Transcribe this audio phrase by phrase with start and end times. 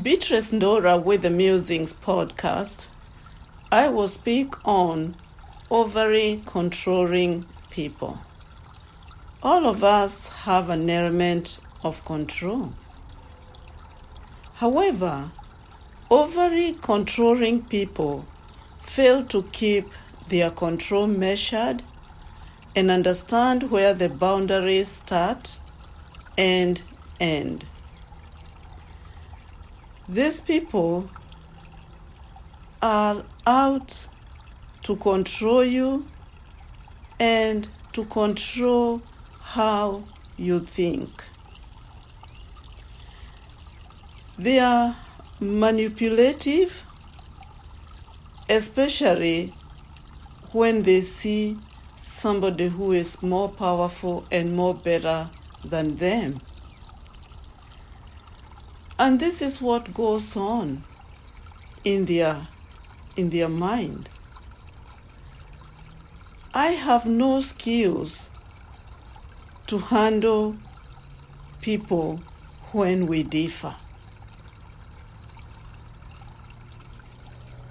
[0.00, 2.86] Beatrice Ndora with the Musings podcast.
[3.70, 5.16] I will speak on
[5.70, 8.18] overly controlling people.
[9.42, 12.72] All of us have an element of control.
[14.54, 15.30] However,
[16.10, 18.24] overly controlling people
[18.80, 19.92] fail to keep
[20.26, 21.82] their control measured
[22.74, 25.58] and understand where the boundaries start
[26.38, 26.80] and
[27.20, 27.66] end.
[30.08, 31.08] These people
[32.82, 34.08] are out
[34.82, 36.06] to control you
[37.20, 39.00] and to control
[39.40, 40.02] how
[40.36, 41.24] you think.
[44.36, 44.96] They are
[45.38, 46.84] manipulative,
[48.48, 49.54] especially
[50.50, 51.56] when they see
[51.94, 55.30] somebody who is more powerful and more better
[55.64, 56.40] than them.
[58.98, 60.84] And this is what goes on
[61.84, 62.46] in their
[63.16, 64.08] in their mind.
[66.54, 68.30] I have no skills
[69.66, 70.56] to handle
[71.60, 72.20] people
[72.72, 73.74] when we differ.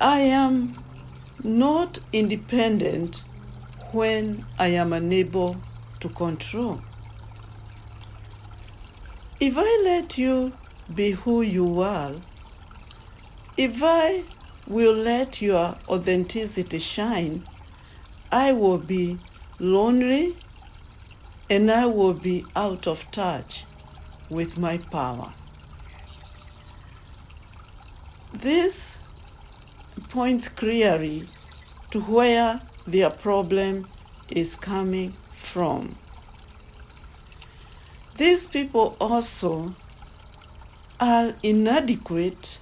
[0.00, 0.82] I am
[1.44, 3.24] not independent
[3.92, 5.56] when I am unable
[6.00, 6.80] to control.
[9.40, 10.52] If I let you
[10.94, 12.12] be who you are,
[13.56, 14.24] if I
[14.66, 17.46] will let your authenticity shine,
[18.32, 19.18] I will be
[19.58, 20.36] lonely
[21.48, 23.64] and I will be out of touch
[24.28, 25.32] with my power.
[28.32, 28.96] This
[30.08, 31.28] points clearly
[31.90, 33.88] to where their problem
[34.30, 35.96] is coming from.
[38.16, 39.74] These people also
[41.00, 42.60] are inadequate,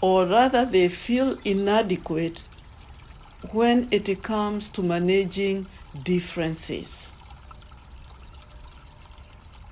[0.00, 2.46] or rather, they feel inadequate
[3.52, 5.68] when it comes to managing
[6.02, 7.12] differences.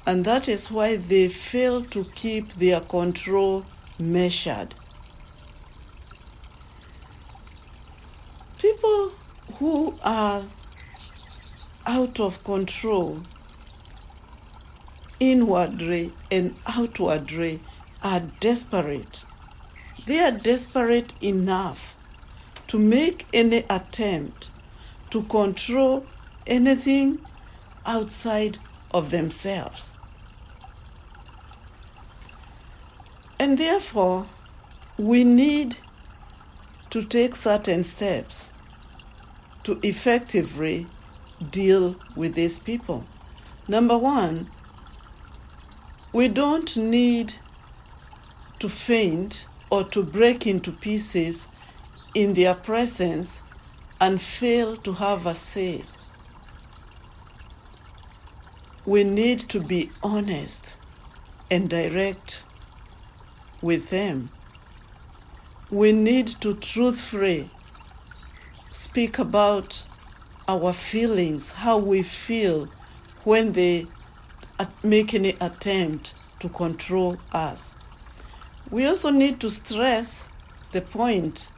[0.07, 3.67] And that is why they fail to keep their control
[3.99, 4.77] measured.
[8.59, 9.13] People
[9.55, 10.45] who are
[11.87, 13.27] out of control
[15.21, 17.61] inwardly and outwardly
[18.03, 19.25] are desperate.
[20.07, 21.95] They are desperate enough
[22.69, 24.51] to make any attempt
[25.11, 26.07] to control
[26.47, 27.19] anything
[27.85, 28.59] outside
[28.93, 29.93] of themselves.
[33.39, 34.27] And therefore,
[34.99, 35.77] we need
[36.91, 38.51] to take certain steps
[39.65, 40.87] to effectively
[41.51, 43.05] deal with these people.
[43.69, 44.51] Number one,
[46.17, 47.35] we don't need
[48.59, 51.49] to faint or to break into pieces
[52.15, 53.43] in their presence
[54.01, 55.85] and fail to have a say.
[58.87, 60.79] We need to be honest
[61.51, 62.47] and direct
[63.61, 64.31] with them.
[65.69, 67.51] We need to truthfully
[68.71, 69.87] speak about
[70.49, 72.71] our feelings, how we feel
[73.25, 73.96] when they
[74.83, 77.77] make any attempt to control us.
[78.71, 80.29] We also need to stress
[80.73, 81.51] the point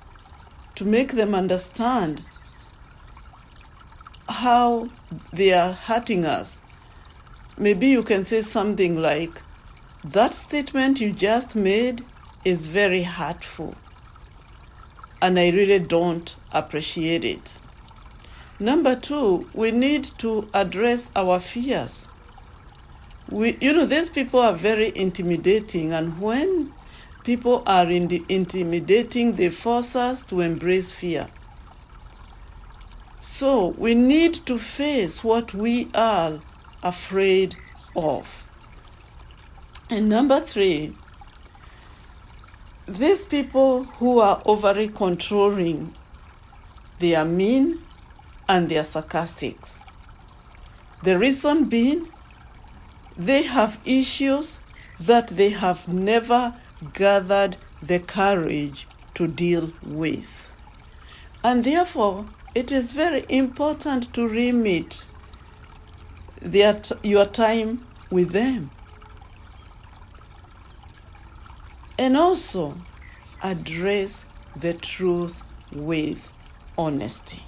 [0.76, 2.22] to make them understand
[4.28, 4.90] how
[5.32, 6.60] they are hurting us.
[7.56, 9.42] Maybe you can say something like,
[10.04, 12.04] That statement you just made
[12.44, 13.74] is very hurtful,
[15.20, 17.58] and I really don't appreciate it.
[18.60, 22.08] Number two, we need to address our fears.
[23.30, 26.72] We, you know, these people are very intimidating, and when
[27.24, 31.28] people are in the intimidating, they force us to embrace fear.
[33.20, 36.40] So we need to face what we are
[36.82, 37.56] afraid
[37.94, 38.46] of.
[39.90, 40.94] And number three,
[42.86, 45.94] these people who are overly controlling,
[46.98, 47.82] they are mean
[48.48, 49.56] and they are sarcastic.
[51.02, 52.08] The reason being,
[53.18, 54.60] they have issues
[55.00, 56.54] that they have never
[56.92, 60.52] gathered the courage to deal with.
[61.42, 65.08] And therefore, it is very important to remit
[66.40, 68.70] their, your time with them.
[71.98, 72.76] And also
[73.42, 75.42] address the truth
[75.72, 76.32] with
[76.76, 77.42] honesty.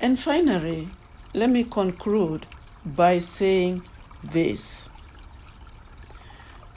[0.00, 0.88] And finally,
[1.32, 2.46] let me conclude
[2.84, 3.82] by saying
[4.22, 4.88] this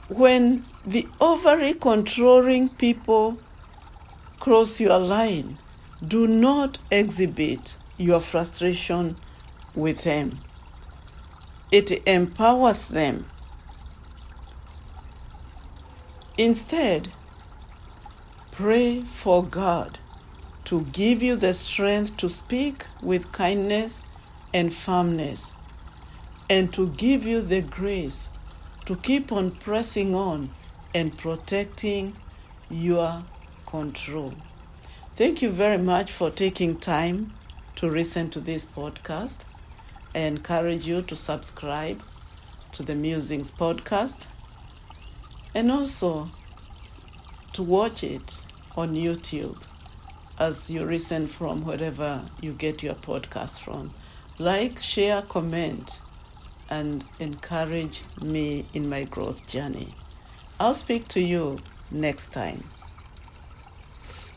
[0.08, 3.38] when the overly controlling people
[4.40, 5.58] cross your line,
[6.06, 9.18] do not exhibit your frustration
[9.76, 10.40] with them.
[11.72, 13.26] It empowers them.
[16.38, 17.12] Instead,
[18.52, 20.00] pray for God
[20.66, 24.02] to give you the strength to speak with kindness
[24.54, 25.54] and firmness,
[26.50, 28.30] and to give you the grace
[28.86, 30.50] to keep on pressing on
[30.94, 32.16] and protecting
[32.70, 33.24] your
[33.66, 34.34] control.
[35.16, 37.34] Thank you very much for taking time
[37.76, 39.44] to listen to this podcast.
[40.16, 42.02] I encourage you to subscribe
[42.72, 44.28] to the Musings podcast
[45.54, 46.30] and also
[47.54, 48.44] to watch it
[48.76, 49.64] on YouTube
[50.40, 53.92] as you listen from wherever you get your podcast from.
[54.38, 56.02] Like, share, comment,
[56.70, 59.94] and encourage me in my growth journey.
[60.60, 61.58] I'll speak to you
[61.92, 62.64] next time.